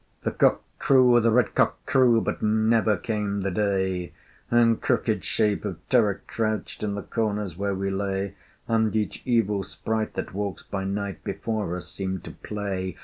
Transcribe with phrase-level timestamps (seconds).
[0.23, 4.13] The cock crew, the red cock crew, But never came the day:
[4.49, 8.33] And crooked shape of Terror crouched, In the corners where we lay:
[8.67, 12.97] And each evil sprite that walks by night Before us seemed to play.